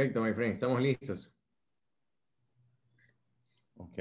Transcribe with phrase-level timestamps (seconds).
[0.00, 0.54] Perfecto, my friend.
[0.54, 1.30] Estamos listos.
[3.76, 3.98] Ok.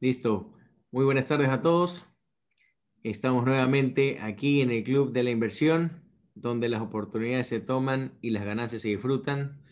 [0.00, 0.52] Listo.
[0.90, 2.04] Muy buenas tardes a todos.
[3.02, 6.02] Estamos nuevamente aquí en el Club de la Inversión,
[6.34, 9.62] donde las oportunidades se toman y las ganancias se disfrutan.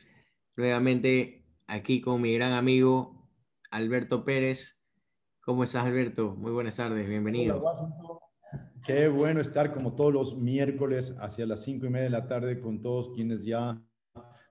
[0.57, 3.29] Nuevamente aquí con mi gran amigo
[3.71, 4.81] Alberto Pérez.
[5.43, 6.35] ¿Cómo estás, Alberto?
[6.35, 7.63] Muy buenas tardes, bienvenido.
[8.87, 12.59] Qué bueno estar como todos los miércoles hacia las cinco y media de la tarde
[12.59, 13.83] con todos quienes ya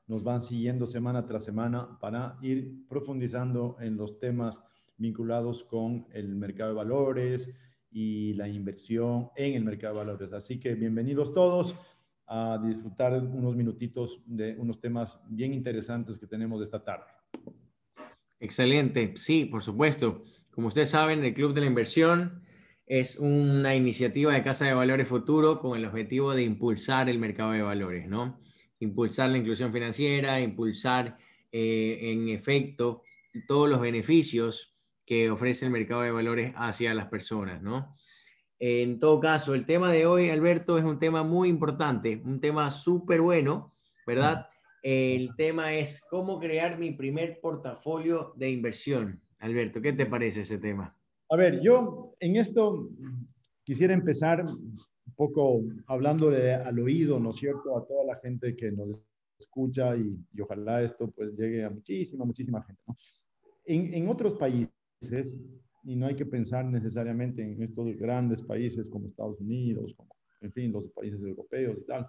[0.07, 4.63] nos van siguiendo semana tras semana para ir profundizando en los temas
[4.97, 7.53] vinculados con el mercado de valores
[7.91, 10.33] y la inversión en el mercado de valores.
[10.33, 11.75] Así que bienvenidos todos
[12.25, 17.05] a disfrutar unos minutitos de unos temas bien interesantes que tenemos esta tarde.
[18.39, 20.23] Excelente, sí, por supuesto.
[20.51, 22.43] Como ustedes saben, el Club de la Inversión
[22.85, 27.51] es una iniciativa de Casa de Valores Futuro con el objetivo de impulsar el mercado
[27.51, 28.39] de valores, ¿no?
[28.79, 31.17] Impulsar la inclusión financiera, impulsar
[31.51, 33.03] eh, en efecto
[33.47, 34.75] todos los beneficios
[35.05, 37.95] que ofrece el mercado de valores hacia las personas, ¿no?
[38.59, 42.71] En todo caso, el tema de hoy, Alberto, es un tema muy importante, un tema
[42.71, 43.71] súper bueno,
[44.05, 44.47] ¿verdad?
[44.81, 49.21] El tema es cómo crear mi primer portafolio de inversión.
[49.39, 50.97] Alberto, ¿qué te parece ese tema?
[51.29, 52.89] A ver, yo en esto
[53.63, 54.43] quisiera empezar
[55.17, 59.01] poco hablándole al oído, ¿no es cierto?, a toda la gente que nos
[59.39, 62.81] escucha y, ojalá esto pues llegue a muchísima, muchísima gente.
[62.87, 62.95] ¿no?
[63.65, 65.37] En, en, otros países,
[65.83, 70.09] y no hay que pensar necesariamente en estos grandes países como Estados Unidos, como,
[70.41, 72.07] en fin, los países europeos y tal,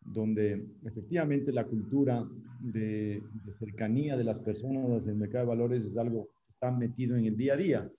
[0.00, 2.24] donde efectivamente la cultura
[2.60, 6.70] de, de cercanía de las personas en el mercado de valores es algo que está
[6.70, 7.92] metido en el día a día.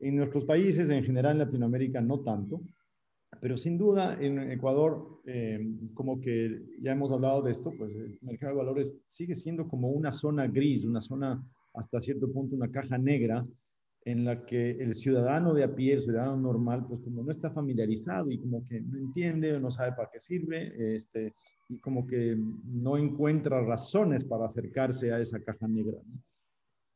[0.00, 2.60] En nuestros países, en general en Latinoamérica, no tanto.
[3.40, 5.60] Pero sin duda en Ecuador, eh,
[5.94, 9.90] como que ya hemos hablado de esto, pues el mercado de valores sigue siendo como
[9.90, 11.42] una zona gris, una zona
[11.74, 13.46] hasta cierto punto, una caja negra
[14.04, 17.50] en la que el ciudadano de a pie, el ciudadano normal, pues como no está
[17.50, 21.32] familiarizado y como que no entiende o no sabe para qué sirve, este,
[21.70, 22.36] y como que
[22.66, 25.98] no encuentra razones para acercarse a esa caja negra.
[26.06, 26.20] ¿no?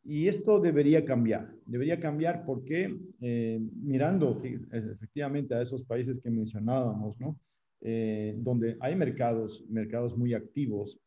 [0.05, 4.41] Y esto debería cambiar, debería cambiar porque eh, mirando
[4.73, 7.39] efectivamente a esos países que mencionábamos, ¿no?
[7.81, 10.99] Eh, donde hay mercados, mercados muy activos,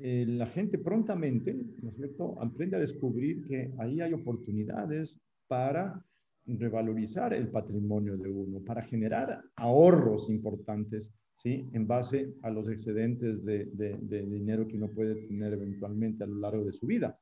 [0.00, 6.04] eh, la gente prontamente, ¿no aprende a descubrir que ahí hay oportunidades para
[6.44, 11.66] revalorizar el patrimonio de uno, para generar ahorros importantes, ¿sí?
[11.72, 16.26] En base a los excedentes de, de, de dinero que uno puede tener eventualmente a
[16.26, 17.18] lo largo de su vida.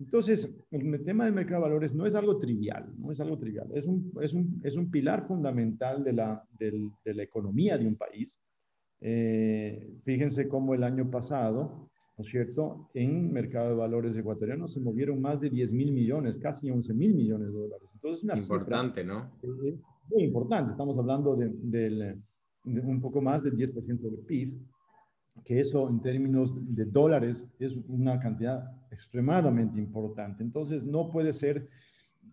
[0.00, 3.68] Entonces, el tema del mercado de valores no es algo trivial, no es algo trivial,
[3.74, 7.86] es un, es un, es un pilar fundamental de la, de, de la, economía de
[7.86, 8.40] un país.
[9.02, 14.80] Eh, fíjense cómo el año pasado, ¿no es cierto?, en mercado de valores ecuatoriano se
[14.80, 17.90] movieron más de 10 mil millones, casi 11 mil millones de dólares.
[17.92, 19.30] Entonces, una importante, ¿no?
[20.08, 22.18] muy importante, estamos hablando de, de,
[22.64, 24.54] de un poco más del 10% del PIB
[25.44, 30.42] que eso en términos de dólares es una cantidad extremadamente importante.
[30.42, 31.68] Entonces, no puede ser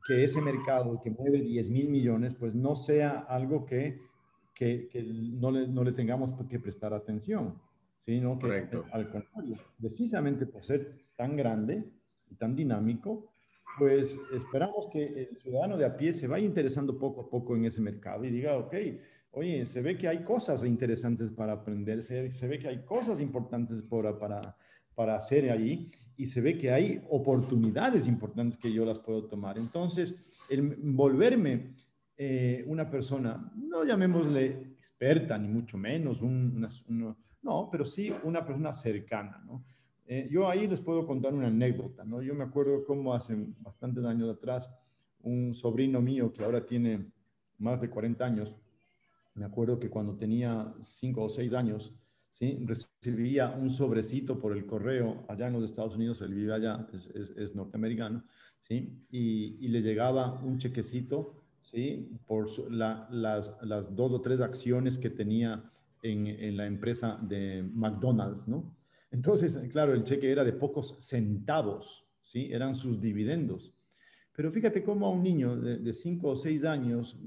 [0.06, 4.00] que ese mercado que mueve 10 mil millones, pues no sea algo que,
[4.54, 7.56] que, que no, le, no, le, tengamos que prestar atención,
[8.00, 8.86] sino que Correcto.
[8.92, 11.84] al contrario, precisamente por ser tan grande
[12.30, 13.32] y tan dinámico,
[13.78, 17.66] pues esperamos que el ciudadano de a pie se vaya interesando poco a poco en
[17.66, 18.74] ese mercado y diga, ok,
[19.38, 23.22] oye, se ve que hay cosas interesantes para aprender, se, se ve que hay cosas
[23.22, 24.58] importantes para, para,
[24.96, 29.60] para hacer ahí y se ve que hay oportunidades importantes que yo las puedo tomar.
[29.60, 31.76] Entonces, el volverme
[32.18, 38.12] eh, una persona, no llamémosle experta, ni mucho menos, un, una, un, no, pero sí
[38.24, 39.64] una persona cercana, ¿no?
[40.08, 42.24] Eh, yo ahí les puedo contar una anécdota, ¿no?
[42.24, 44.68] Yo me acuerdo cómo hace bastantes años atrás,
[45.22, 47.12] un sobrino mío que ahora tiene
[47.60, 48.56] más de 40 años,
[49.38, 51.94] me acuerdo que cuando tenía 5 o 6 años,
[52.32, 52.60] ¿sí?
[52.66, 57.08] recibía un sobrecito por el correo allá en los Estados Unidos, él vive allá, es,
[57.08, 58.24] es, norteamericano,
[58.60, 59.06] ¿sí?
[59.12, 62.10] Y, y, le llegaba un chequecito ¿sí?
[62.26, 63.12] por las,
[63.62, 65.64] las, dos o tres acciones que tenía
[66.02, 68.76] en, en la empresa de McDonald's, ¿no?
[69.12, 72.50] Entonces, claro, el cheque era de pocos centavos, ¿sí?
[72.52, 73.74] Eran sus dividendos.
[74.36, 77.18] Pero fíjate cómo a un niño de 5 o 6 años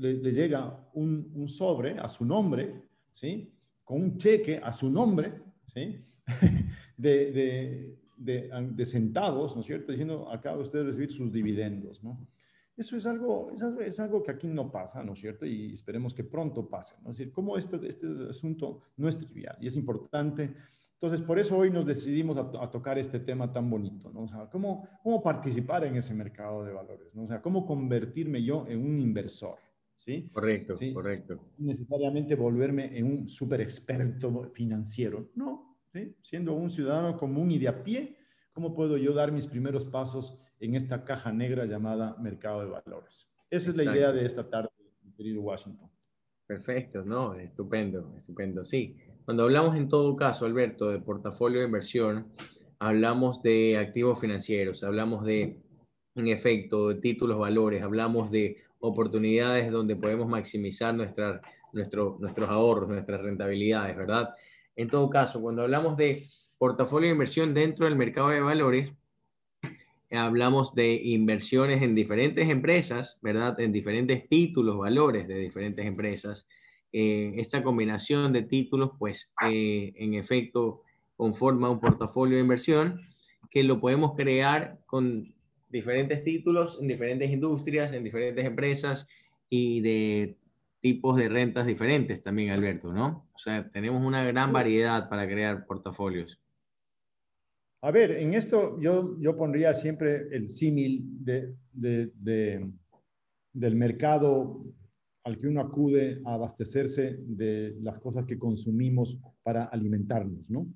[0.00, 2.82] le, le llega un, un, sobre a su nombre,
[3.12, 3.52] ¿sí?
[3.84, 5.34] Con un cheque a su nombre,
[5.66, 6.02] ¿sí?
[6.96, 9.92] de, de, de, de, centavos, ¿no es cierto?
[9.92, 12.26] Diciendo, acaba usted de recibir sus dividendos, ¿no?
[12.76, 15.44] Eso es algo, es es algo que aquí no pasa, ¿no es cierto?
[15.44, 17.10] Y esperemos que pronto pase, ¿no?
[17.10, 20.54] Es decir, cómo este, este asunto no es trivial y es importante
[20.94, 24.22] Entonces, por eso hoy nos decidimos a, tocar este tema tan bonito, ¿no?
[24.22, 27.14] O sea, ¿cómo, ¿cómo participar en ese mercado de valores?
[27.14, 27.24] ¿no?
[27.24, 29.58] O sea, ¿cómo convertirme yo en un inversor?
[30.00, 30.30] ¿Sí?
[30.32, 31.38] Correcto, correcto.
[31.58, 35.30] necesariamente volverme en un super experto financiero.
[35.34, 36.16] No, ¿sí?
[36.22, 38.16] Siendo un ciudadano común y de a pie,
[38.52, 43.28] ¿cómo puedo yo dar mis primeros pasos en esta caja negra llamada mercado de valores?
[43.50, 44.70] Esa es la idea de esta tarde,
[45.18, 45.90] querido Washington.
[46.46, 48.64] Perfecto, no, estupendo, estupendo.
[48.64, 52.32] Sí, cuando hablamos en todo caso, Alberto, de portafolio de inversión,
[52.78, 55.60] hablamos de activos financieros, hablamos de,
[56.14, 61.40] en efecto, de títulos valores, hablamos de oportunidades donde podemos maximizar nuestra,
[61.72, 64.30] nuestro, nuestros ahorros, nuestras rentabilidades, ¿verdad?
[64.76, 66.26] En todo caso, cuando hablamos de
[66.58, 68.92] portafolio de inversión dentro del mercado de valores,
[70.10, 73.58] hablamos de inversiones en diferentes empresas, ¿verdad?
[73.60, 76.46] En diferentes títulos, valores de diferentes empresas
[76.92, 80.82] eh, esta combinación de títulos, pues eh, en efecto
[81.16, 83.00] conforma un portafolio de inversión
[83.50, 85.34] que lo podemos crear con
[85.70, 89.08] diferentes títulos en diferentes industrias, en diferentes empresas
[89.48, 90.36] y de
[90.80, 93.28] tipos de rentas diferentes también, Alberto, ¿no?
[93.34, 96.40] O sea, tenemos una gran variedad para crear portafolios.
[97.82, 102.70] A ver, en esto yo, yo pondría siempre el símil de, de,
[103.52, 104.64] del mercado
[105.24, 110.66] al que uno acude a abastecerse de las cosas que consumimos para alimentarnos, ¿no?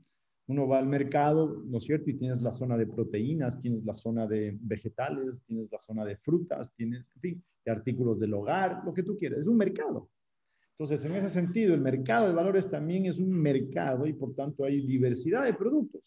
[0.46, 2.10] Uno va al mercado, ¿no es cierto?
[2.10, 6.16] Y tienes la zona de proteínas, tienes la zona de vegetales, tienes la zona de
[6.16, 9.40] frutas, tienes, en fin, de artículos del hogar, lo que tú quieras.
[9.40, 10.10] Es un mercado.
[10.72, 14.64] Entonces, en ese sentido, el mercado de valores también es un mercado y por tanto
[14.64, 16.02] hay diversidad de productos.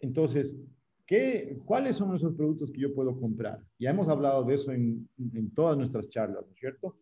[0.00, 0.58] Entonces,
[1.06, 3.62] ¿qué, ¿cuáles son esos productos que yo puedo comprar?
[3.78, 6.96] Ya hemos hablado de eso en, en todas nuestras charlas, ¿no es cierto?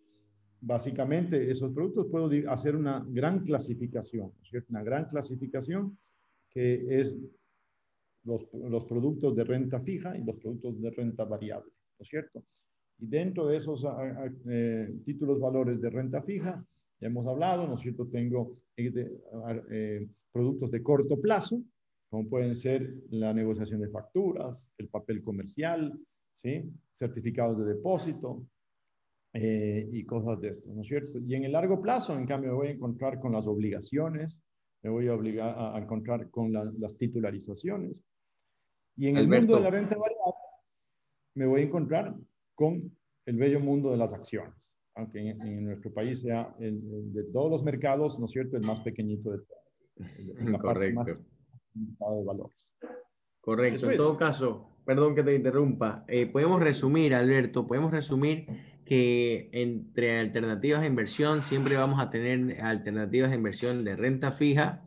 [0.61, 4.33] básicamente esos productos puedo hacer una gran clasificación,
[4.69, 5.97] una gran clasificación
[6.51, 7.17] que es
[8.25, 12.43] los, los, productos de renta fija y los productos de renta variable, ¿no es cierto?
[12.99, 16.65] Y dentro de esos ah, ah, eh, títulos valores de renta fija,
[17.01, 18.07] ya hemos hablado, ¿no es cierto?
[18.07, 21.63] Tengo eh, ah, eh, productos de corto plazo,
[22.09, 25.93] como pueden ser la negociación de facturas, el papel comercial,
[26.33, 26.63] ¿sí?
[26.95, 28.47] certificados de depósito,
[29.39, 31.19] y cosas de esto, ¿no es cierto?
[31.19, 34.41] Y en el largo plazo, en cambio, me voy a encontrar con las obligaciones,
[34.87, 38.05] me voy a obligar a, encontrar con las titularizaciones.
[38.97, 40.35] Y en el mundo de la renta variable,
[41.35, 42.15] me voy a encontrar
[42.55, 42.97] con
[43.27, 47.65] el bello mundo de las acciones, aunque en, nuestro país sea el, de todos los
[47.65, 50.61] mercados, ¿no es cierto?, el más pequeñito de todos.
[50.63, 51.03] Correcto.
[51.05, 52.77] de valores.
[53.41, 53.91] Correcto.
[53.91, 58.47] En todo caso, perdón que te interrumpa, eh, podemos resumir, Alberto, podemos resumir
[58.87, 64.85] que entre alternativas de inversión siempre vamos a tener alternativas de inversión de renta fija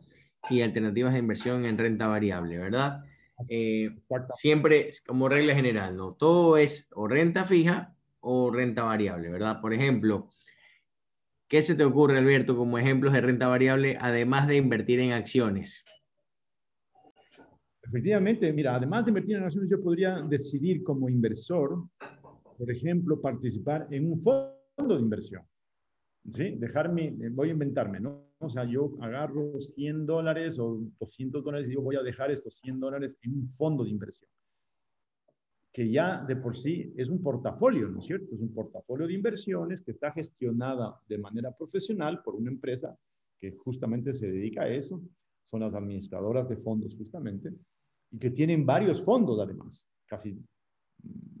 [0.48, 3.04] y alternativas de inversión en renta variable, ¿verdad?
[3.50, 3.90] Eh,
[4.32, 6.14] siempre como regla general, ¿no?
[6.14, 9.60] Todo es o renta fija o renta variable, ¿verdad?
[9.60, 10.28] Por ejemplo,
[11.46, 15.84] ¿qué se te ocurre, Alberto, como ejemplos de renta variable, además de invertir en acciones?
[17.82, 21.84] Efectivamente, mira, además de invertir en acciones, yo podría decidir como inversor
[22.60, 25.42] por ejemplo, participar en un fondo de inversión.
[26.30, 26.56] ¿Sí?
[26.56, 28.34] Dejarme, voy a inventarme, ¿no?
[28.38, 32.56] O sea, yo agarro 100 dólares o 200 dólares y digo, voy a dejar estos
[32.56, 34.30] 100 dólares en un fondo de inversión.
[35.72, 38.34] Que ya de por sí es un portafolio, ¿no es cierto?
[38.34, 42.94] Es un portafolio de inversiones que está gestionada de manera profesional por una empresa
[43.38, 45.02] que justamente se dedica a eso.
[45.50, 47.54] Son las administradoras de fondos, justamente,
[48.10, 50.38] y que tienen varios fondos, además, casi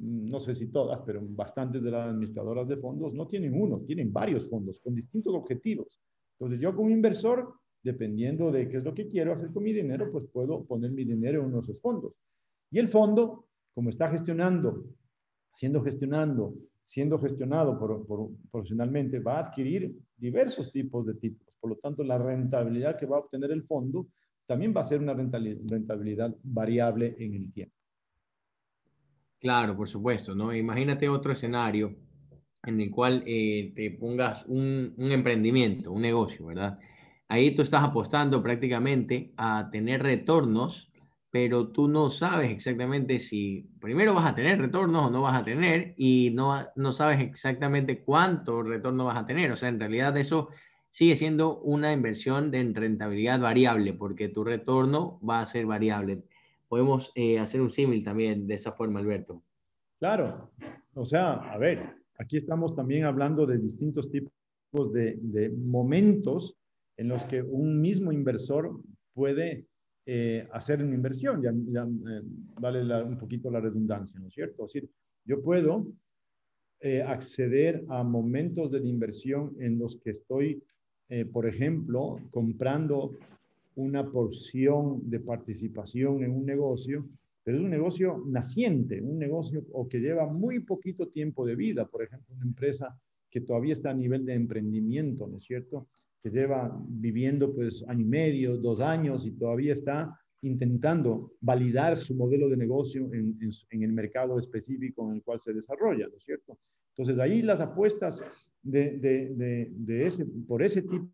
[0.00, 4.12] no sé si todas, pero bastantes de las administradoras de fondos no tienen uno, tienen
[4.12, 6.00] varios fondos con distintos objetivos.
[6.38, 10.10] Entonces yo como inversor, dependiendo de qué es lo que quiero hacer con mi dinero,
[10.10, 12.14] pues puedo poner mi dinero en uno de esos fondos.
[12.70, 14.84] Y el fondo, como está gestionando,
[15.52, 21.54] siendo gestionando, siendo gestionado por, profesionalmente, va a adquirir diversos tipos de títulos.
[21.60, 24.08] Por lo tanto, la rentabilidad que va a obtener el fondo
[24.46, 27.79] también va a ser una rentabilidad variable en el tiempo.
[29.40, 30.54] Claro, por supuesto, ¿no?
[30.54, 31.96] Imagínate otro escenario
[32.62, 36.78] en el cual eh, te pongas un, emprendimiento, un negocio, ¿verdad?
[37.28, 40.92] Ahí tú estás apostando prácticamente a tener retornos,
[41.30, 45.44] pero tú no sabes exactamente si primero vas a tener retornos o no vas a
[45.44, 49.52] tener y no, no sabes exactamente cuánto retorno vas a tener.
[49.52, 50.50] O sea, en realidad eso
[50.90, 56.24] sigue siendo una inversión de rentabilidad variable porque tu retorno va a ser variable
[56.70, 59.42] podemos eh, hacer un símil también de esa forma, Alberto.
[59.98, 60.52] Claro,
[60.94, 66.56] o sea, a ver, aquí estamos también hablando de distintos tipos de, momentos
[66.96, 68.80] en los que un mismo inversor
[69.12, 69.66] puede
[70.06, 72.22] eh, hacer una inversión, ya, eh,
[72.60, 74.64] vale un poquito la redundancia, ¿no es cierto?
[74.64, 74.88] Es decir,
[75.24, 75.88] yo puedo
[76.78, 80.62] eh, acceder a momentos de la inversión en los que estoy,
[81.32, 83.10] por ejemplo, comprando
[83.80, 87.08] una porción de participación en un negocio,
[87.42, 91.86] pero es un negocio naciente, un negocio o que lleva muy poquito tiempo de vida,
[91.86, 92.98] por ejemplo, una empresa
[93.30, 95.88] que todavía está a nivel de emprendimiento, ¿no es cierto?
[96.22, 102.14] Que lleva viviendo pues año y medio, dos años y todavía está intentando validar su
[102.14, 103.38] modelo de negocio en,
[103.70, 106.58] el mercado específico en el cual se desarrolla, ¿no es cierto?
[106.96, 108.22] Entonces ahí las apuestas
[108.62, 109.70] de,
[110.46, 111.08] por ese tipo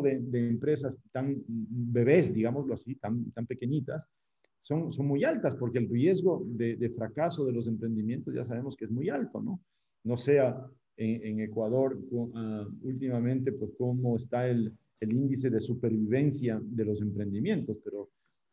[0.00, 0.16] de,
[0.48, 4.06] empresas tan bebés, digámoslo así, tan, tan pequeñitas,
[4.60, 8.84] son, son muy altas porque el riesgo de, fracaso de los emprendimientos ya sabemos que
[8.84, 9.60] es muy alto, ¿no?
[10.04, 10.64] No sea
[10.96, 11.98] en, Ecuador
[12.34, 18.08] ah, últimamente, pues cómo está el, el, índice de supervivencia de los emprendimientos, pero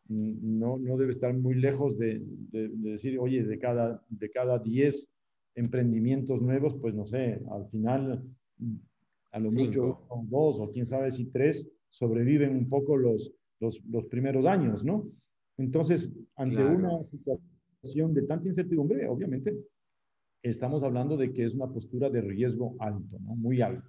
[0.10, 5.08] no, no debe estar muy lejos de, de, decir, oye, de cada, de cada 10
[5.56, 8.24] emprendimientos nuevos, pues no sé, al final,
[9.32, 14.06] a lo mucho dos o quién sabe si tres sobreviven un poco los, los, los
[14.06, 15.10] primeros años, ¿no?
[15.58, 19.58] Entonces, ante una situación de tanta incertidumbre, obviamente,
[20.42, 23.36] estamos hablando de que es una postura de riesgo alto, ¿no?
[23.36, 23.88] Muy alto.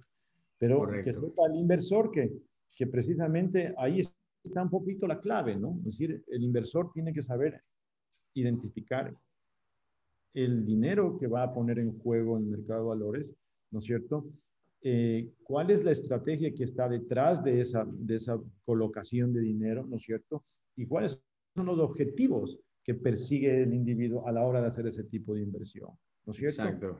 [0.57, 2.31] Pero que sepa el inversor que,
[2.77, 4.01] que precisamente ahí
[4.43, 5.77] está un poquito la clave, ¿no?
[5.79, 7.61] Es decir, el inversor tiene que saber
[8.33, 9.15] identificar
[10.33, 13.35] el dinero que va a poner en juego en el mercado de valores,
[13.71, 14.25] ¿no es cierto?
[14.83, 19.85] Eh, ¿Cuál es la estrategia que está detrás de esa, de esa colocación de dinero,
[19.85, 20.43] ¿no es cierto?
[20.75, 21.19] ¿Y cuáles
[21.55, 25.43] son los objetivos que persigue el individuo a la hora de hacer ese tipo de
[25.43, 25.89] inversión?
[26.25, 26.63] ¿no es cierto?
[26.63, 26.97] Exacto.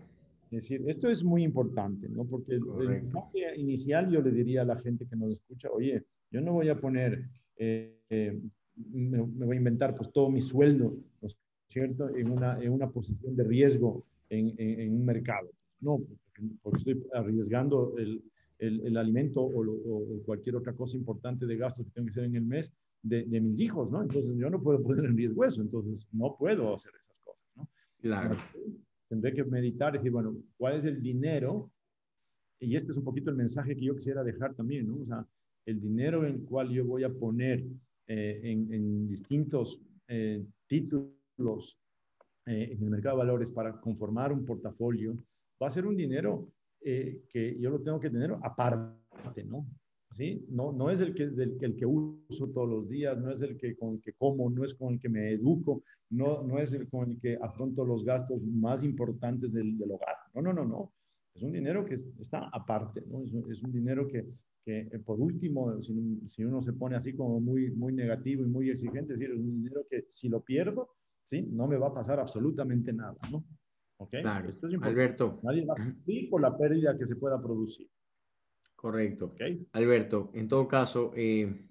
[0.51, 2.25] Es decir, esto es muy importante, ¿no?
[2.25, 6.41] Porque el, mensaje inicial yo le diría a la gente que nos escucha, oye, yo
[6.41, 7.23] no voy a poner,
[7.55, 8.37] eh, eh,
[8.75, 11.37] me, voy a inventar pues todo mi sueldo, ¿no es
[11.69, 12.13] cierto?
[12.13, 15.49] En una, en una posición de riesgo en, en, un mercado.
[15.79, 16.30] No, porque,
[16.75, 18.23] estoy arriesgando el,
[18.59, 22.25] el, el alimento o, o, cualquier otra cosa importante de gastos que tengo que hacer
[22.25, 22.71] en el mes
[23.01, 24.01] de, de, mis hijos, ¿no?
[24.01, 27.67] Entonces yo no puedo poner en riesgo eso, entonces no puedo hacer esas cosas, ¿no?
[28.01, 28.37] Claro
[29.11, 31.69] tendré que meditar y decir, bueno, ¿cuál es el dinero?
[32.61, 35.01] Y este es un poquito el mensaje que yo quisiera dejar también, ¿no?
[35.01, 35.27] O sea,
[35.65, 37.61] el dinero en el cual yo voy a poner
[38.07, 41.77] eh, en, distintos eh, títulos
[42.45, 45.17] eh, en el mercado de valores para conformar un portafolio,
[45.61, 46.47] va a ser un dinero
[46.81, 49.67] que yo lo tengo que tener aparte, ¿no?
[50.13, 50.45] ¿Sí?
[50.49, 53.77] No, no es el que, el que uso todos los días, no es el que
[53.77, 56.89] con el que como, no es con el que me educo, no, no es el
[56.89, 60.15] con el que afronto los gastos más importantes del, hogar.
[60.33, 60.93] No, no, no, no.
[61.33, 63.23] Es un dinero que está aparte, ¿no?
[63.23, 64.27] Es, un dinero que,
[64.65, 65.93] que eh, por último, si,
[66.27, 69.39] si, uno se pone así como muy, muy negativo y muy exigente, es decir, es
[69.39, 70.89] un dinero que si lo pierdo,
[71.23, 71.41] ¿sí?
[71.43, 73.45] No me va a pasar absolutamente nada, ¿no?
[74.09, 74.49] Claro.
[74.49, 75.39] Esto es Alberto.
[75.43, 77.89] Nadie va a sufrir por la pérdida que se pueda producir.
[78.75, 79.25] Correcto.
[79.33, 79.67] ¿Okay?
[79.73, 81.67] Alberto, en todo caso, eh,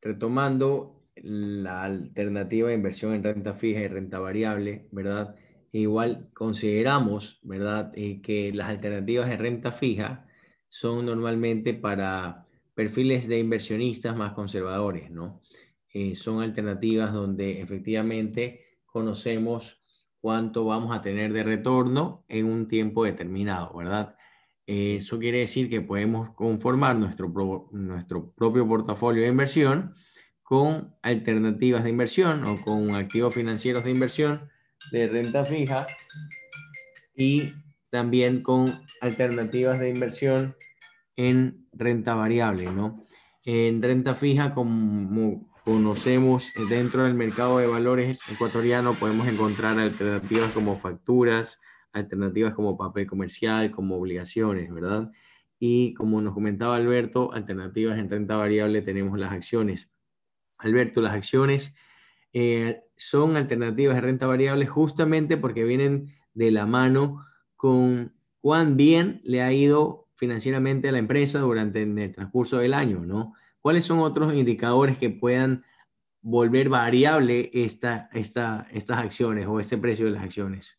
[0.00, 5.36] retomando la alternativa de inversión en renta fija y renta variable, ¿verdad?
[5.72, 10.26] Igual consideramos, ¿verdad?, eh, que las alternativas de renta fija
[10.68, 15.42] son normalmente para perfiles de inversionistas más conservadores, ¿no?
[15.92, 19.81] Eh, son alternativas donde efectivamente conocemos
[20.22, 24.16] cuánto vamos a tener de retorno en un tiempo determinado, ¿verdad?
[24.68, 29.94] Eh, eso quiere decir que podemos conformar nuestro, nuestro propio portafolio de inversión
[30.44, 34.48] con alternativas de inversión o con activos financieros de inversión
[34.92, 35.88] de renta fija
[37.16, 37.52] y
[37.90, 40.54] también con alternativas de inversión
[41.16, 43.04] en renta variable, ¿no?
[43.44, 50.76] En renta fija, como conocemos dentro del mercado de valores ecuatoriano, podemos encontrar alternativas como
[50.76, 51.58] facturas,
[51.92, 55.10] alternativas como papel comercial, como obligaciones, ¿verdad?
[55.58, 59.88] Y como nos comentaba Alberto, alternativas en renta variable tenemos las acciones.
[60.58, 61.74] Alberto, las acciones
[62.32, 67.24] eh, son alternativas de renta variable justamente porque vienen de la mano
[67.56, 73.00] con cuán bien le ha ido financieramente a la empresa durante el transcurso del año,
[73.04, 73.34] ¿no?
[73.62, 75.64] ¿Cuáles son otros indicadores que puedan
[76.20, 80.78] volver variable esta, esta, estas acciones o este precio de las acciones?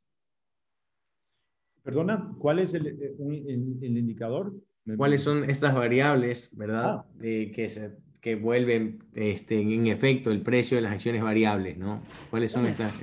[1.81, 4.53] Perdona, ¿cuál es el, eh, el, indicador?
[4.97, 6.97] ¿Cuáles son estas variables, verdad?
[6.99, 7.05] Ah.
[7.15, 12.01] De que se que vuelven este, en efecto el precio de las acciones variables, ¿no?
[12.29, 12.93] ¿Cuáles son estas?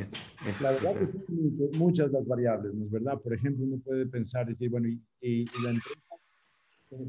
[0.63, 1.23] la verdad que son
[1.77, 3.21] muchas, las variables, ¿no es verdad?
[3.21, 4.89] Por ejemplo, uno puede pensar, decir, bueno,
[5.21, 6.10] y, la empresa,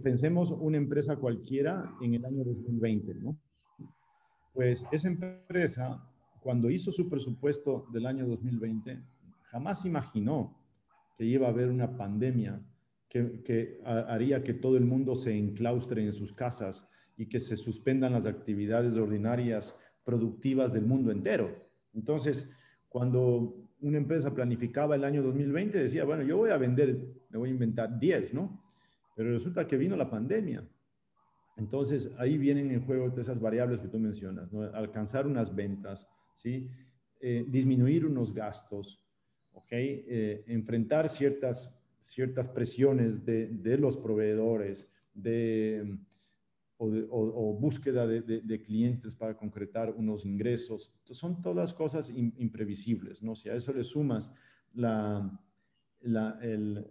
[0.03, 3.37] pensemos una empresa cualquiera en el año 2020, ¿no?
[4.53, 6.03] Pues esa empresa,
[6.41, 9.01] cuando hizo su presupuesto del año 2020,
[9.43, 10.57] jamás imaginó
[11.17, 12.61] que iba a haber una pandemia
[13.09, 17.55] que, que haría que todo el mundo se enclaustre en sus casas y que se
[17.55, 21.49] suspendan las actividades ordinarias productivas del mundo entero.
[21.93, 22.49] Entonces,
[22.89, 27.49] cuando una empresa planificaba el año 2020, decía, bueno, yo voy a vender, me voy
[27.49, 28.70] a inventar 10, ¿no?
[29.15, 30.67] Pero resulta que vino la pandemia.
[31.57, 34.61] Entonces, ahí vienen en juego todas esas variables que tú mencionas, ¿no?
[34.61, 36.69] Alcanzar unas ventas, ¿sí?
[37.19, 39.03] Eh, disminuir unos gastos,
[39.53, 39.71] ¿ok?
[39.71, 45.99] Eh, enfrentar ciertas, ciertas presiones de, de los proveedores, de
[46.83, 50.91] o, búsqueda de, clientes para concretar unos ingresos.
[51.11, 53.35] son todas cosas imprevisibles, ¿no?
[53.35, 54.33] Si a eso le sumas
[54.73, 55.39] la,
[56.01, 56.83] el,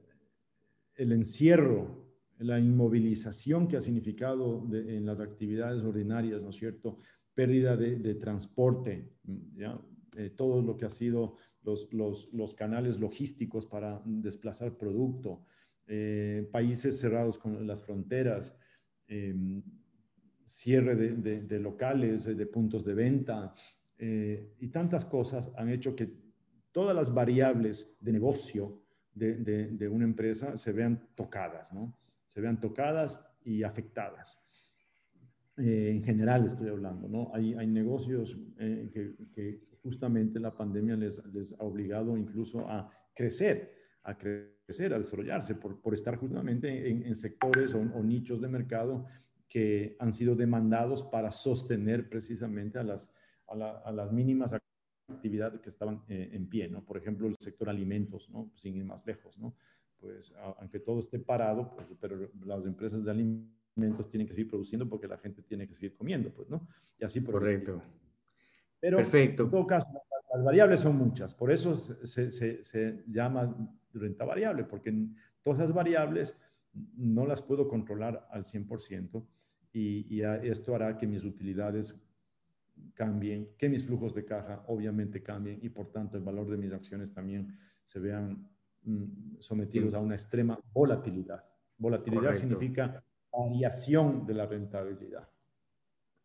[0.96, 1.99] encierro,
[2.40, 6.98] la inmovilización que ha significado en las actividades ordinarias, ¿no es cierto?
[7.34, 9.08] Pérdida de, transporte,
[9.54, 9.80] ¿ya?
[10.16, 11.88] Eh, todo lo que ha sido los,
[12.32, 15.44] los, canales logísticos para desplazar producto,
[15.86, 18.56] eh, países cerrados con las fronteras,
[19.06, 19.62] em,
[20.44, 23.54] cierre de, locales, de puntos de venta
[23.98, 26.12] eh, y tantas cosas han hecho que
[26.72, 28.82] todas las variables de negocio
[29.14, 31.96] de, una empresa se vean tocadas, ¿no?
[32.30, 34.38] Se vean tocadas y afectadas.
[35.58, 37.30] Eh, en general estoy hablando, ¿no?
[37.34, 38.88] Hay, hay negocios eh,
[39.34, 41.18] que, justamente la pandemia les,
[41.58, 47.74] ha obligado incluso a crecer, a crecer, a desarrollarse por, por estar justamente en, sectores
[47.74, 49.06] o, o, nichos de mercado
[49.48, 53.10] que han sido demandados para sostener precisamente a las,
[53.48, 54.54] a, las mínimas
[55.08, 56.84] actividades que estaban eh, en pie, ¿no?
[56.84, 58.50] Por ejemplo, el sector alimentos, ¿no?
[58.54, 59.56] Sin ir más lejos, ¿no?
[60.00, 64.88] Pues aunque todo esté parado, pues, pero las empresas de alimentos tienen que seguir produciendo
[64.88, 66.66] porque la gente tiene que seguir comiendo, pues, ¿no?
[66.98, 67.82] Y así por Correcto.
[68.80, 69.44] Pero Perfecto.
[69.44, 69.86] en todo caso,
[70.32, 73.54] las variables son muchas, por eso se, se, se llama
[73.92, 74.94] renta variable, porque
[75.42, 76.36] todas las variables
[76.96, 79.24] no las puedo controlar al 100%
[79.72, 82.00] y, esto hará que mis utilidades
[82.94, 86.72] cambien, que mis flujos de caja obviamente cambien y por tanto el valor de mis
[86.72, 88.48] acciones también se vean
[89.38, 91.44] sometidos a una extrema volatilidad.
[91.78, 95.28] Volatilidad significa variación de la rentabilidad.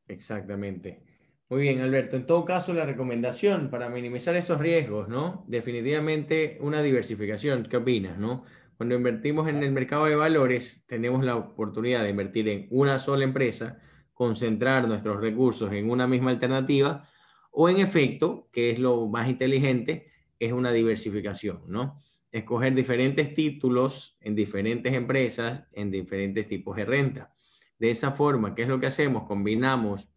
[0.08, 1.04] Exactamente.
[1.50, 2.16] Muy bien, Alberto.
[2.16, 5.46] En todo caso, la recomendación para minimizar esos riesgos, ¿no?
[5.48, 7.64] Definitivamente una diversificación.
[7.64, 8.44] ¿Qué opinas, no?
[8.78, 13.24] Cuando invertimos en el mercado de valores, tenemos la oportunidad de invertir en una sola
[13.24, 13.80] empresa,
[14.14, 17.08] concentrar nuestros recursos en una misma alternativa,
[17.52, 20.08] o en efecto, que es lo más inteligente,
[20.40, 22.02] es una diversificación, ¿no?
[22.36, 27.34] Escoger diferentes títulos en diferentes empresas, en diferentes tipos de renta.
[27.80, 29.24] De esa forma, ¿qué es lo que hacemos?
[29.24, 30.10] Combinamos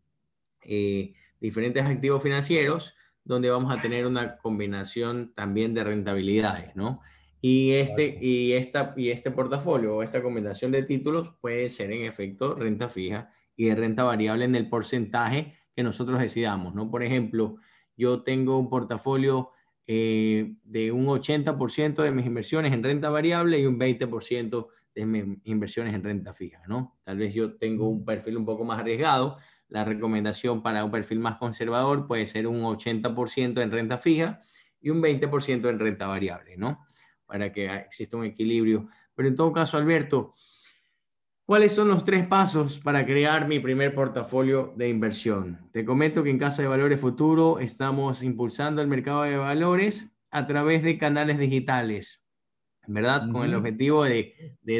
[0.62, 7.02] eh, diferentes activos financieros donde vamos a tener una combinación también de rentabilidades, ¿no?
[7.40, 12.04] Y este, y, esta, y este portafolio o esta combinación de títulos puede ser en
[12.04, 16.90] efecto renta fija y de renta variable en el porcentaje que nosotros decidamos, ¿no?
[16.90, 17.58] Por ejemplo,
[17.96, 19.52] yo tengo un portafolio
[19.90, 25.38] eh, de un 80% de mis inversiones en renta variable y un 20% de mis
[25.44, 26.98] inversiones en renta fija, ¿no?
[27.04, 29.38] Tal vez yo tengo un perfil un poco más arriesgado.
[29.68, 34.40] La recomendación para un perfil más conservador puede ser un 80% en renta fija
[34.80, 36.86] y un 20% en renta variable, ¿no?
[37.28, 38.88] para que exista un equilibrio.
[39.14, 40.32] Pero en todo caso, Alberto,
[41.48, 45.58] ¿cuáles son los tres pasos para crear mi primer portafolio de inversión?
[45.72, 50.46] Te comento que en Casa de Valores Futuro estamos impulsando el mercado de valores a
[50.46, 52.22] través de canales digitales,
[52.86, 53.30] ¿verdad?
[53.32, 54.34] Con el objetivo de,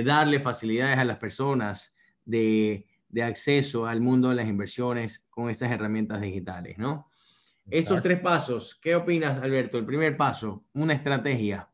[0.05, 1.95] darle facilidades a las personas
[2.27, 7.09] de, de acceso al mundo de las inversiones con estas herramientas digitales, ¿no?
[7.71, 9.79] Estos tres pasos, ¿qué opinas, Alberto?
[9.79, 11.67] El primer paso, una estrategia.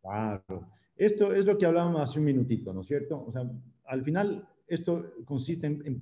[0.00, 0.73] Claro.
[0.96, 3.24] Esto es lo que hablábamos hace un minutito, ¿no es cierto?
[3.26, 3.50] O sea,
[3.86, 6.00] al final esto consiste en,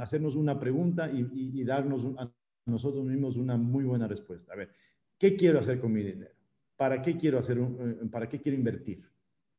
[0.00, 2.30] hacernos una pregunta y, darnos a
[2.66, 4.52] nosotros mismos una muy buena respuesta.
[4.52, 4.70] A ver,
[5.18, 6.34] ¿qué quiero hacer con mi dinero?
[6.76, 7.58] ¿Para qué quiero hacer?
[7.58, 9.08] Eh, ¿Para qué quiero invertir?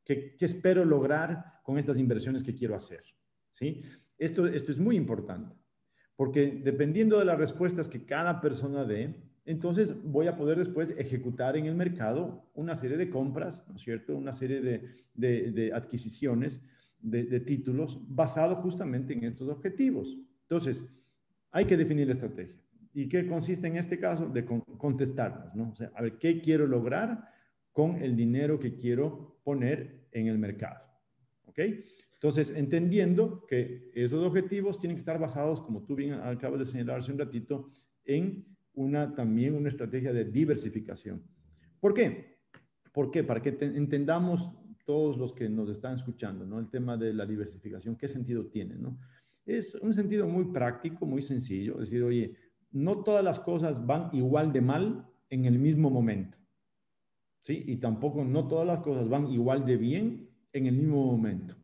[0.04, 3.04] ¿Qué, ¿Qué, espero lograr con estas inversiones que quiero hacer?
[3.52, 3.84] ¿Sí?
[4.18, 5.56] Esto, esto es muy importante,
[6.16, 11.56] porque dependiendo de las respuestas que cada persona dé, entonces voy a poder después ejecutar
[11.56, 14.16] en el mercado una serie de compras, ¿no es cierto?
[14.16, 14.60] Una serie
[15.14, 16.60] de, adquisiciones
[17.00, 20.18] de, títulos basado justamente en estos objetivos.
[20.42, 20.84] Entonces,
[21.52, 22.60] hay que definir la estrategia.
[22.94, 24.28] ¿Y qué consiste en este caso?
[24.28, 25.70] De contestarnos, ¿no?
[25.70, 27.30] O sea, a ver, ¿qué quiero lograr
[27.72, 30.82] con el dinero que quiero poner en el mercado?
[31.46, 31.60] ¿Ok?
[32.14, 37.00] Entonces, entendiendo que esos objetivos tienen que estar basados, como tú bien acabas de señalar
[37.00, 37.70] hace un ratito,
[38.06, 41.24] en una, también una estrategia de diversificación.
[41.80, 42.40] ¿Por qué?
[42.92, 43.24] ¿Por qué?
[43.24, 44.52] Para que entendamos
[44.86, 46.60] todos los que nos están escuchando, ¿no?
[46.60, 48.98] El tema de la diversificación, ¿qué sentido tiene, no?
[49.46, 52.36] Es un sentido muy práctico, muy sencillo, es decir, oye,
[52.72, 56.38] no todas las cosas van igual de mal en el mismo momento,
[57.42, 57.64] ¿sí?
[57.68, 61.56] Y tampoco no todas las cosas van igual de bien en el mismo momento.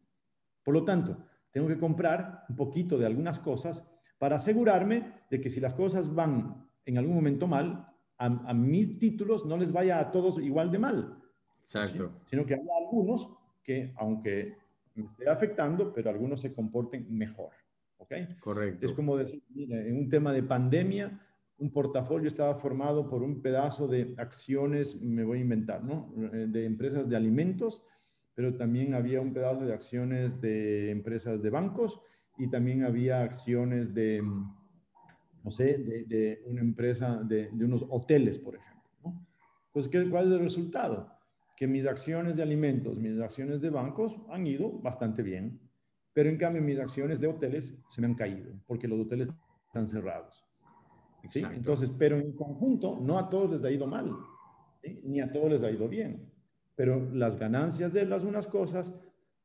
[0.64, 1.18] Por lo tanto,
[1.52, 3.86] tengo que comprar un poquito de algunas cosas
[4.18, 9.46] para asegurarme de que si las cosas van en algún momento mal, a, mis títulos
[9.46, 11.18] no les vaya a todos igual de mal.
[11.64, 12.12] Exacto.
[12.28, 13.30] Sino que hay algunos
[13.64, 14.56] que, aunque
[14.96, 17.50] me esté afectando, pero algunos se comporten mejor.
[17.98, 18.14] ¿Ok?
[18.40, 18.86] Correcto.
[18.86, 21.20] Es como decir, mira, en un tema de pandemia,
[21.58, 26.14] un portafolio estaba formado por un pedazo de acciones, me voy a inventar, ¿no?
[26.34, 27.84] Eh, de empresas de alimentos,
[28.34, 32.02] pero también había un pedazo de acciones de empresas de bancos
[32.38, 34.24] y también había acciones de,
[35.44, 38.90] no sé, de, una empresa, de, unos hoteles, por ejemplo.
[39.04, 39.28] ¿no?
[39.74, 41.12] Entonces, ¿cuál es el resultado?
[41.56, 45.60] Que mis acciones de alimentos, mis acciones de bancos han ido bastante bien,
[46.14, 49.30] pero en cambio mis acciones de hoteles se me han caído porque los hoteles
[49.68, 50.46] están cerrados.
[51.30, 51.44] ¿sí?
[51.54, 54.12] Entonces, pero en conjunto, no a todos les ha ido mal,
[55.04, 56.30] ni a todos les ha ido bien,
[56.76, 59.00] pero las ganancias de las unas cosas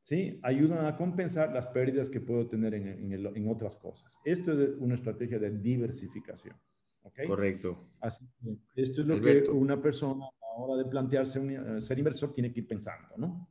[0.07, 0.39] ¿sí?
[0.41, 4.17] Ayudan a compensar las pérdidas que puedo tener en, otras cosas.
[4.23, 6.55] Esto es una estrategia de diversificación.
[7.27, 7.89] Correcto.
[7.99, 8.25] Así
[8.75, 12.53] esto es lo que una persona a la hora de plantearse un, ser inversor tiene
[12.53, 13.49] que ir pensando, ¿no?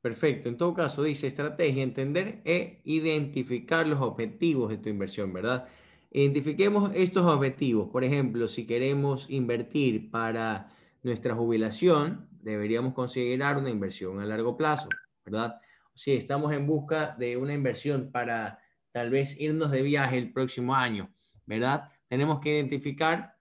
[0.00, 0.48] Perfecto.
[0.48, 5.68] En todo caso, dice estrategia, entender e identificar los objetivos de tu inversión, ¿verdad?
[6.10, 7.88] Identifiquemos estos objetivos.
[7.90, 10.72] Por ejemplo, si queremos invertir para
[11.04, 14.88] nuestra jubilación, deberíamos considerar una inversión a largo plazo,
[15.24, 15.60] ¿verdad?
[15.94, 18.58] Si estamos en busca de una inversión para
[18.92, 21.12] tal vez irnos de viaje el próximo año,
[21.46, 21.90] ¿verdad?
[22.08, 23.36] Tenemos que identificar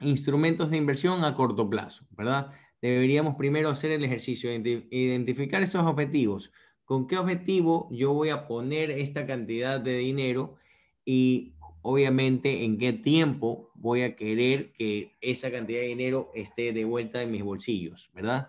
[0.00, 2.52] instrumentos de inversión a corto plazo, ¿verdad?
[2.80, 6.50] Deberíamos primero hacer el ejercicio de identificar esos objetivos.
[6.84, 10.56] ¿Con qué objetivo yo voy a poner esta cantidad de dinero?
[11.04, 16.84] Y obviamente en qué tiempo voy a querer que esa cantidad de dinero esté de
[16.84, 18.48] vuelta en mis bolsillos, ¿verdad?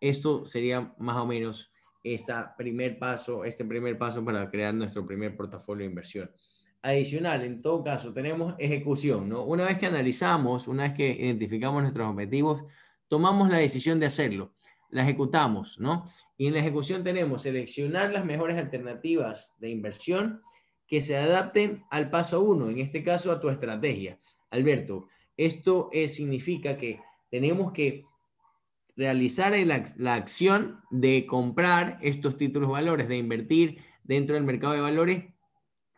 [0.00, 1.71] Esto sería más o menos
[2.02, 6.30] esta primer paso, este primer paso para crear nuestro primer portafolio de inversión.
[6.82, 9.44] Adicional, en todo caso, tenemos ejecución, ¿no?
[9.44, 12.64] Una vez que analizamos, una vez que identificamos nuestros objetivos,
[13.06, 14.54] tomamos la decisión de hacerlo,
[14.90, 16.10] la ejecutamos, ¿no?
[16.36, 20.42] Y en la ejecución tenemos seleccionar las mejores alternativas de inversión
[20.88, 24.18] que se adapten al paso uno, en este caso a tu estrategia.
[24.50, 28.04] Alberto, esto significa que tenemos que
[28.96, 35.24] realizar la, acción de comprar estos títulos valores, de invertir dentro del mercado de valores.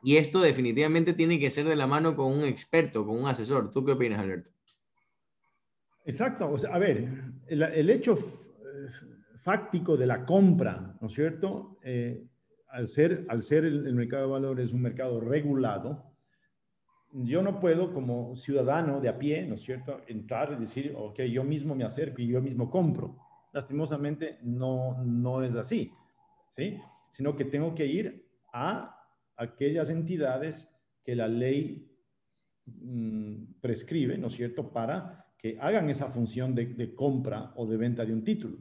[0.03, 3.71] Y esto definitivamente tiene que ser de la mano con un experto, con un asesor.
[3.71, 4.51] ¿Tú qué opinas, Alberto?
[6.05, 6.51] Exacto.
[6.51, 7.09] O sea, a ver,
[7.47, 8.17] el, hecho
[9.41, 11.79] fáctico de la compra, ¿no es cierto?
[11.83, 12.23] Eh,
[12.69, 16.14] al ser, al ser el mercado de valores un mercado regulado,
[17.15, 21.21] yo no puedo como ciudadano de a pie, ¿no es cierto?, entrar y decir, ok,
[21.23, 23.17] yo mismo me acerco y yo mismo compro.
[23.53, 25.93] Lastimosamente no, no es así,
[26.49, 26.77] ¿sí?
[27.09, 28.99] Sino que tengo que ir a
[29.37, 30.69] aquellas entidades
[31.05, 31.89] que la ley
[32.67, 38.05] mm, prescribe, ¿no es cierto?, para que hagan esa función de, compra o de venta
[38.05, 38.59] de un título.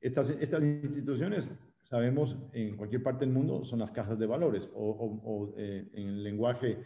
[0.00, 1.48] Estas, estas instituciones,
[1.82, 6.24] sabemos, en cualquier parte del mundo son las casas de valores o, eh, en el
[6.24, 6.84] lenguaje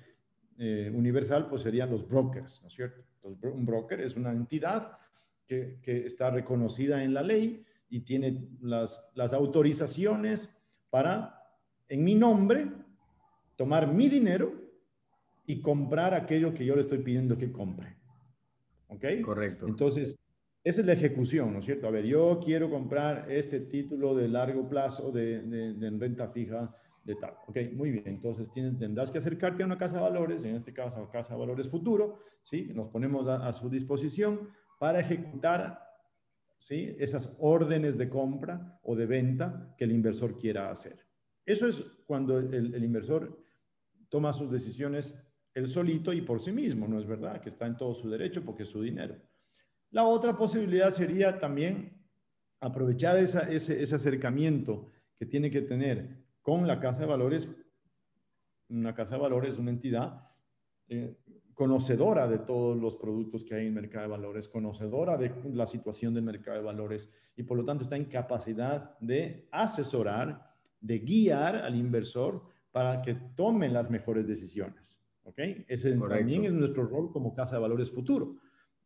[0.63, 3.03] eh, universal, pues serían los brokers, ¿no es cierto?
[3.23, 4.99] un broker es una entidad
[5.47, 10.55] que, que, está reconocida en la ley y tiene las, las autorizaciones
[10.91, 11.43] para,
[11.89, 12.69] en mi nombre,
[13.57, 14.53] tomar mi dinero
[15.47, 17.97] y comprar aquello que yo le estoy pidiendo que compre.
[18.89, 19.05] ¿Ok?
[19.25, 19.67] Correcto.
[19.67, 20.15] Entonces,
[20.63, 21.87] esa es la ejecución, ¿no es cierto?
[21.87, 26.77] A ver, yo quiero comprar este título de largo plazo de, de, de renta fija
[27.05, 27.35] de tal.
[27.47, 28.05] Ok, muy bien.
[28.07, 31.35] Entonces tienes, tendrás que acercarte a una casa de valores, en este caso a Casa
[31.35, 32.71] de Valores Futuro, ¿sí?
[32.75, 35.81] Nos ponemos a, su disposición para ejecutar,
[36.59, 36.95] ¿sí?
[36.99, 41.07] Esas órdenes de compra o de venta que el inversor quiera hacer.
[41.45, 43.43] Eso es cuando el, el inversor
[44.09, 45.15] toma sus decisiones
[45.55, 47.41] él solito y por sí mismo, ¿no es verdad?
[47.41, 49.17] Que está en todo su derecho porque es su dinero.
[49.91, 52.01] La otra posibilidad sería también
[52.61, 54.87] aprovechar esa, ese, ese acercamiento
[55.19, 57.49] que tiene que tener con la Casa de Valores.
[58.69, 60.29] Una Casa de Valores es una entidad
[60.89, 61.17] eh,
[61.55, 65.67] conocedora de todos los productos que hay en el mercado de valores, conocedora de la
[65.67, 70.51] situación del mercado de valores y por lo tanto está en capacidad de asesorar
[70.81, 74.99] de guiar al inversor para que tome las mejores decisiones.
[75.25, 75.39] ¿Ok?
[75.69, 78.37] Ese también es nuestro rol como Casa de Valores Futuro.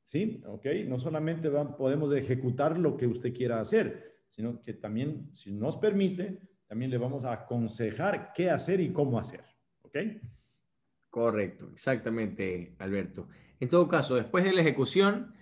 [0.03, 0.43] ¿Sí?
[0.47, 0.67] ¿Ok?
[0.87, 6.41] No solamente podemos ejecutar lo que usted quiera hacer, sino que también, si nos permite,
[6.67, 9.45] también le vamos a aconsejar qué hacer y cómo hacer.
[9.83, 9.97] ¿Ok?
[11.11, 13.29] Correcto, exactamente, Alberto.
[13.61, 15.35] En todo caso, después de la ejecución,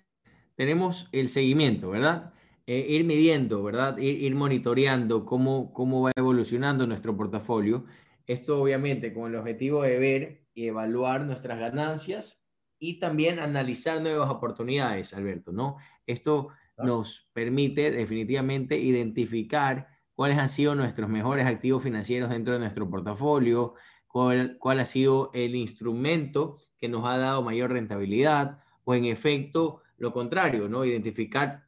[0.55, 2.33] tenemos el seguimiento, ¿verdad?
[2.67, 3.97] Eh, ir midiendo, ¿verdad?
[3.99, 7.87] Ir, monitoreando cómo, cómo va evolucionando nuestro portafolio.
[8.27, 12.41] Esto obviamente con el objetivo de ver y evaluar nuestras ganancias
[12.79, 15.79] y también analizar nuevas oportunidades, Alberto, ¿no?
[16.07, 22.89] Esto nos permite definitivamente identificar cuáles han sido nuestros mejores activos financieros dentro de nuestro
[22.89, 23.75] portafolio,
[24.07, 29.83] cuál, cuál ha sido el instrumento que nos ha dado mayor rentabilidad o en efecto
[29.99, 30.85] lo contrario, ¿no?
[30.85, 31.65] Identificar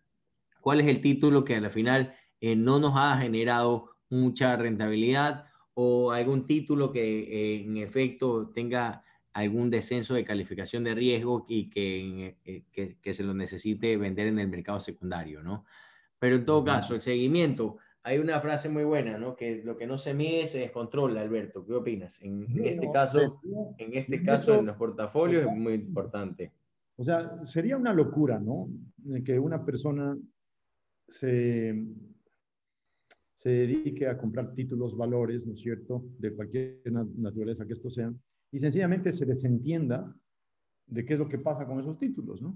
[0.61, 5.47] cuál es el título que a la final eh, no nos ha generado mucha rentabilidad
[5.75, 11.69] o algún título que eh, en efecto tenga algún descenso de calificación de riesgo y
[11.71, 15.65] que, eh, que, que, se lo necesite vender en el mercado secundario, ¿no?
[16.19, 19.35] Pero en todo caso, el seguimiento, hay una frase muy buena, ¿no?
[19.35, 21.65] Que lo que no se mide se descontrola, Alberto.
[21.65, 22.21] ¿Qué opinas?
[22.21, 23.41] En, este caso,
[23.79, 26.53] en este caso, en los portafolios es muy importante.
[26.97, 28.69] O sea, sería una locura, ¿no?
[29.25, 30.17] Que una persona
[31.09, 31.83] se,
[33.37, 38.13] se dedique a comprar títulos, valores, ¿no es cierto?, de cualquier naturaleza que esto sea,
[38.53, 40.15] y sencillamente se desentienda
[40.87, 42.55] de qué es lo que pasa con esos títulos, ¿no?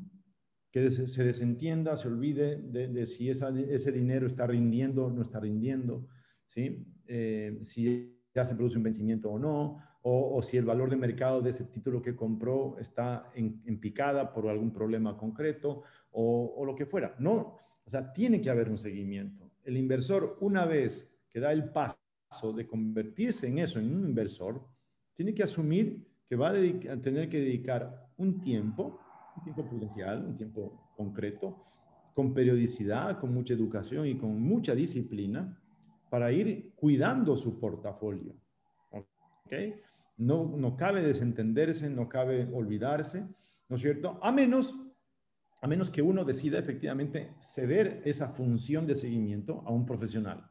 [0.70, 6.06] Que se desentienda, se olvide de, si ese dinero está rindiendo o no está rindiendo,
[6.46, 6.86] ¿sí?
[7.06, 11.42] Eh, si ya se produce un vencimiento o no, o, si el valor de mercado
[11.42, 16.74] de ese título que compró está en, picada por algún problema concreto o, o, lo
[16.74, 17.14] que fuera.
[17.18, 19.50] No, o sea, tiene que haber un seguimiento.
[19.64, 24.66] El inversor, una vez que da el paso de convertirse en eso, en un inversor,
[25.12, 29.00] tiene que asumir que va a, tener que dedicar un tiempo,
[29.38, 31.64] un tiempo prudencial, un tiempo concreto,
[32.14, 35.56] con periodicidad, con mucha educación y con mucha disciplina
[36.10, 38.34] para ir cuidando su portafolio.
[39.46, 39.80] ¿Okay?
[40.16, 43.28] No, no cabe desentenderse, no cabe olvidarse,
[43.68, 44.18] ¿no es cierto?
[44.20, 44.74] A menos,
[45.60, 50.50] a menos que uno decida efectivamente ceder esa función de seguimiento a un profesional,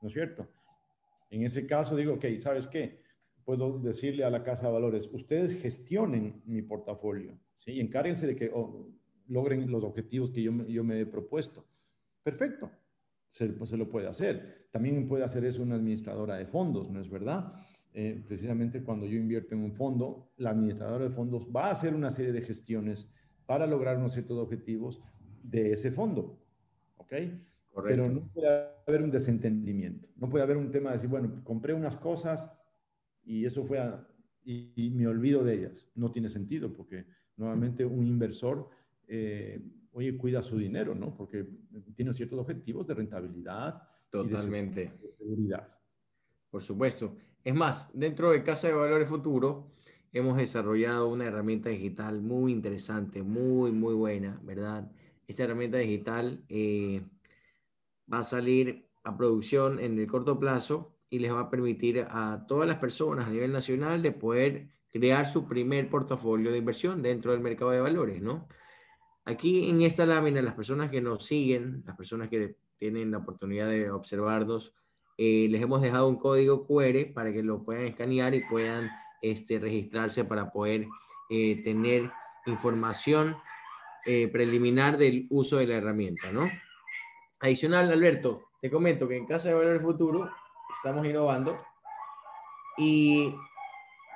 [0.00, 0.48] ¿no es cierto?
[1.28, 2.99] En ese caso digo, ok, ¿sabes qué?
[3.50, 7.72] Puedo decirle a la casa de valores, ustedes gestionen mi portafolio, ¿sí?
[7.72, 8.86] Y encárguense de que oh,
[9.26, 11.66] logren los objetivos que yo, yo me he propuesto.
[12.22, 12.70] Perfecto,
[13.26, 14.68] se, pues, se lo puede hacer.
[14.70, 17.52] También puede hacer eso una administradora de fondos, ¿no es verdad?
[17.92, 21.92] Eh, precisamente cuando yo invierto en un fondo, la administradora de fondos va a hacer
[21.92, 23.12] una serie de gestiones
[23.46, 25.02] para lograr unos ciertos objetivos
[25.42, 26.38] de ese fondo.
[26.98, 27.14] ¿Ok?
[27.82, 28.48] Pero no puede
[28.86, 30.06] haber un desentendimiento.
[30.14, 32.48] No puede haber un tema de decir, bueno, compré unas cosas
[33.30, 33.78] y eso fue
[34.44, 35.86] y, me olvido de ellas.
[35.94, 38.68] No tiene sentido porque nuevamente un inversor,
[39.06, 39.62] eh,
[39.92, 41.14] oye, cuida su dinero, ¿no?
[41.14, 41.46] Porque
[41.94, 43.82] tiene ciertos objetivos de rentabilidad.
[44.10, 44.92] Totalmente.
[44.98, 45.68] Y de seguridad.
[46.50, 47.14] Por supuesto.
[47.44, 49.70] Es más, dentro de Casa de Valores Futuro
[50.12, 54.90] hemos desarrollado una herramienta digital muy interesante, muy, muy buena, ¿verdad?
[55.28, 57.02] Esta herramienta digital eh,
[58.12, 62.46] va a salir a producción en el corto plazo y les va a permitir a
[62.46, 67.32] todas las personas a nivel nacional de poder crear su primer portafolio de inversión dentro
[67.32, 68.48] del mercado de valores, ¿no?
[69.24, 73.68] Aquí en esta lámina, las personas que nos siguen, las personas que tienen la oportunidad
[73.68, 74.74] de observarnos,
[75.18, 79.58] eh, les hemos dejado un código QR para que lo puedan escanear y puedan este,
[79.58, 80.86] registrarse para poder
[81.28, 82.10] eh, tener
[82.46, 83.36] información
[84.06, 86.50] eh, preliminar del uso de la herramienta, ¿no?
[87.40, 90.30] Adicional, Alberto, te comento que en Casa de Valor Futuro
[90.72, 91.58] estamos innovando
[92.76, 93.34] y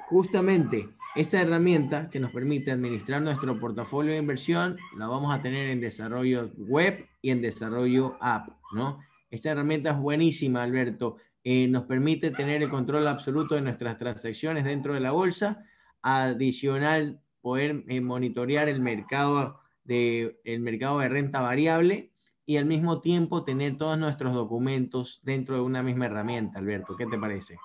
[0.08, 5.68] justamente esta herramienta que nos permite administrar nuestro portafolio de inversión la vamos a tener
[5.68, 9.00] en desarrollo web y en desarrollo app, ¿no?
[9.30, 11.16] Esta herramienta es buenísima, Alberto.
[11.42, 15.64] Eh, nos permite tener el control absoluto de nuestras transacciones dentro de la bolsa.
[16.02, 22.13] Adicional, poder eh, monitorear el mercado, de, el mercado de renta variable
[22.46, 26.96] y al mismo tiempo tener todos nuestros documentos dentro de una misma herramienta, Alberto.
[26.96, 27.56] ¿Qué te parece?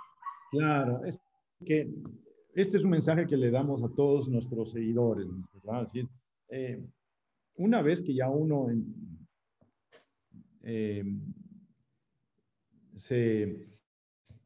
[0.51, 1.19] Claro, es
[1.65, 1.89] que
[2.53, 5.27] este es un mensaje que le damos a todos nuestros seguidores.
[6.49, 6.81] Eh,
[7.55, 8.67] una vez que ya uno
[12.95, 13.69] se,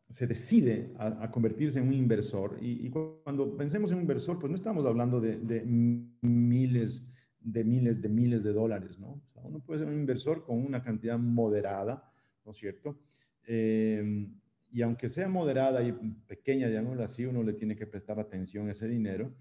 [0.09, 4.55] se decide a, convertirse en un inversor, y, cuando pensemos en un inversor, pues no
[4.55, 5.63] estamos hablando de,
[6.21, 7.03] miles
[7.43, 9.21] de miles de miles de dólares, ¿no?
[9.43, 12.10] uno puede ser un inversor con una cantidad moderada,
[12.45, 12.99] ¿no es cierto?
[13.45, 14.34] Em,
[14.71, 18.71] y aunque sea moderada y pequeña, digámoslo así, uno le tiene que prestar atención a
[18.71, 19.32] ese dinero,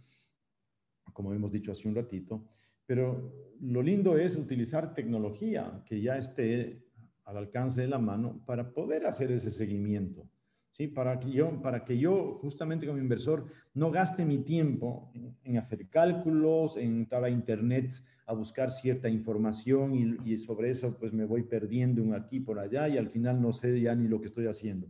[1.12, 2.48] como hemos dicho hace un ratito.
[2.84, 6.84] Pero lo lindo es utilizar tecnología que ya esté
[7.24, 10.28] al alcance de la mano para poder hacer ese seguimiento.
[10.72, 10.88] ¿Sí?
[10.88, 15.12] Para, que yo, para que yo, justamente como inversor, no gaste mi tiempo
[15.44, 17.94] en, hacer cálculos, en entrar a Internet
[18.26, 22.88] a buscar cierta información y, sobre eso pues me voy perdiendo un aquí por allá
[22.88, 24.88] y al final no sé ya ni lo que estoy haciendo.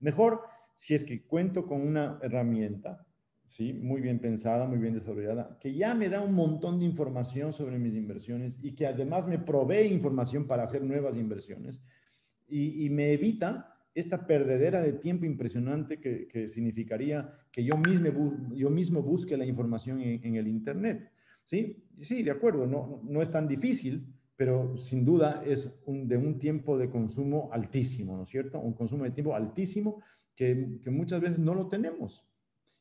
[0.00, 0.42] Mejor
[0.74, 3.06] si es que cuento con una herramienta
[3.46, 3.72] ¿sí?
[3.72, 7.78] muy bien pensada, muy bien desarrollada, que ya me da un montón de información sobre
[7.78, 11.82] mis inversiones y que además me provee información para hacer nuevas inversiones
[12.46, 19.02] y, me evita esta perdedera de tiempo impresionante que, significaría que yo mismo, yo mismo
[19.02, 21.10] busque la información en, el Internet.
[21.44, 21.84] ¿sí?
[22.00, 26.76] Sí, de acuerdo, no, no es tan difícil, pero sin duda es de un tiempo
[26.76, 28.58] de consumo altísimo, ¿no es cierto?
[28.58, 30.02] Un consumo de tiempo altísimo
[30.34, 32.26] que, que muchas veces no lo tenemos.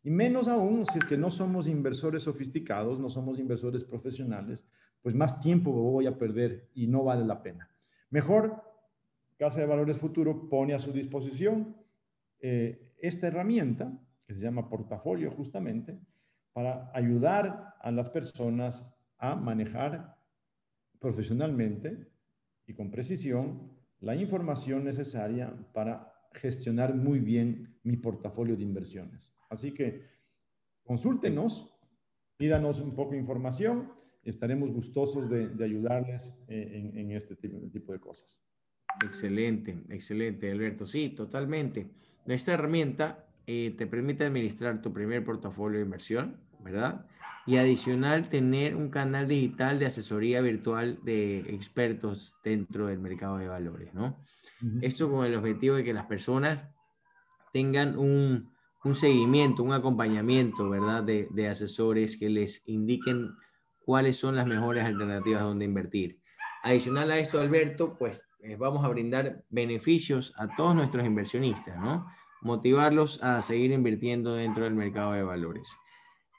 [0.04, 4.66] Y menos aún si es que no somos inversores sofisticados, no somos inversores profesionales,
[5.02, 7.70] pues más tiempo voy a perder y no vale la pena.
[8.10, 8.62] Mejor,
[9.38, 11.76] Casa de Valores Futuro pone a su disposición
[12.40, 16.00] eh, esta herramienta, que se llama portafolio justamente,
[16.54, 18.86] para ayudar a las personas
[19.18, 20.18] a manejar
[21.00, 22.08] profesionalmente
[22.66, 29.34] y con precisión la información necesaria para gestionar muy bien mi portafolio de inversiones.
[29.50, 30.02] Así que
[30.84, 31.74] consúltenos,
[32.38, 33.94] pídanos un poco de información,
[34.24, 38.42] estaremos gustosos de, ayudarles eh, en, este tipo, de cosas.
[39.02, 40.86] Excelente, excelente, Alberto.
[40.86, 41.90] Sí, totalmente.
[42.26, 47.06] Esta herramienta eh, te permite administrar tu primer portafolio de inversión, ¿verdad?
[47.46, 53.48] Y adicional, tener un canal digital de asesoría virtual de expertos dentro del mercado de
[53.48, 54.18] valores, ¿no?
[54.82, 56.70] Esto con el objetivo de que las personas
[57.52, 58.50] tengan un,
[58.86, 61.04] un seguimiento, un acompañamiento, ¿verdad?
[61.04, 63.36] De, de, asesores que les indiquen
[63.86, 66.22] cuáles son las mejores alternativas donde invertir.
[66.64, 72.06] Adicional a esto, Alberto, pues eh, vamos a brindar beneficios a todos nuestros inversionistas, ¿no?
[72.42, 75.74] Motivarlos a seguir invirtiendo dentro del mercado de valores.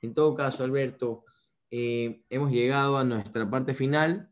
[0.03, 1.25] En todo caso, Alberto,
[1.71, 4.31] eh, hemos llegado a nuestra parte final.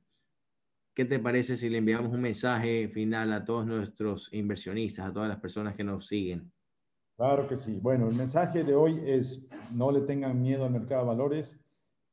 [0.95, 5.31] ¿Qué te parece si le enviamos un mensaje final a todos nuestros inversionistas, a todas
[5.31, 6.53] las personas que nos siguen?
[7.17, 7.81] Claro que sí.
[7.81, 11.59] Bueno, el mensaje de hoy es no le tengan miedo al mercado de valores.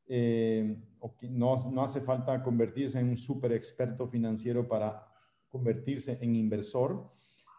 [0.08, 0.78] Eh,
[1.24, 5.09] no, no, hace falta convertirse en un súper experto financiero para
[5.50, 7.12] convertirse en inversor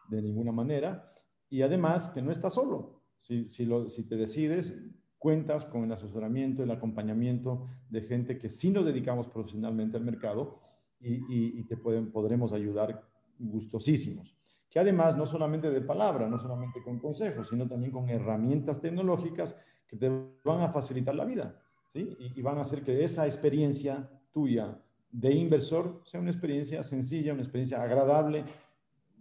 [0.08, 1.12] de ninguna manera.
[1.48, 3.02] Y además que no está solo.
[3.16, 4.82] Si, si, lo, si te decides,
[5.18, 10.60] cuentas con el asesoramiento, el acompañamiento de gente que sí nos dedicamos profesionalmente al mercado
[10.98, 13.06] y, y, y te pueden, podremos ayudar
[13.38, 18.80] gustosísimos que además no solamente de palabra, no solamente con consejos, sino también con herramientas
[18.80, 20.08] tecnológicas que te
[20.44, 22.16] van a facilitar la vida, ¿sí?
[22.20, 27.42] Y, van a hacer que esa experiencia tuya de inversor sea una experiencia sencilla, una
[27.42, 28.44] experiencia agradable,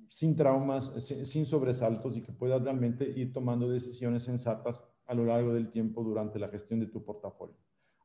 [0.07, 5.53] sin traumas, sin sobresaltos y que puedas realmente ir tomando decisiones sensatas a lo largo
[5.53, 7.55] del tiempo durante la gestión de tu portafolio.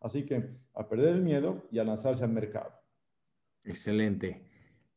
[0.00, 2.72] Así que a perder el miedo y a lanzarse al mercado.
[3.64, 4.46] Excelente.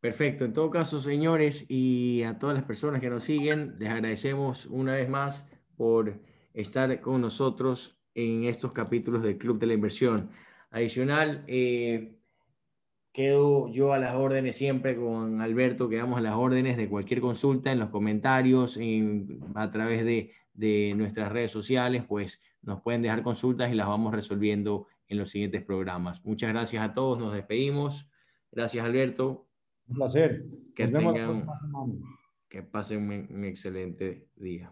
[0.02, 0.46] Perfecto.
[0.46, 4.94] En todo caso, señores, y a todas las personas que nos siguen, les agradecemos una
[4.94, 6.20] vez más por
[6.54, 10.30] estar con nosotros en estos capítulos del Club de la Inversión.
[10.72, 12.17] Adicional, eh,
[13.18, 17.72] quedo yo a las órdenes siempre con Alberto, quedamos a las órdenes de cualquier consulta
[17.72, 18.78] en los comentarios,
[19.56, 24.14] a través de, de nuestras redes sociales, pues nos pueden dejar consultas y las vamos
[24.14, 26.24] resolviendo en los siguientes programas.
[26.26, 28.08] Muchas gracias a todos, nos despedimos.
[28.52, 29.48] Gracias, Alberto.
[29.88, 30.46] Un placer.
[30.76, 31.94] Que Nos vemos la próxima semana.
[32.48, 34.72] Que pasen un excelente día.